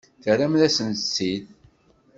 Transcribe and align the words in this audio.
Terramt-asent-t-id. 0.23 1.45